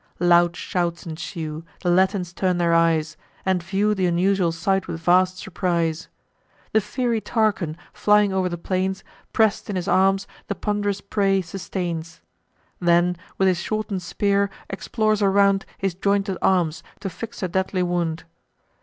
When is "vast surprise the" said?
4.99-6.81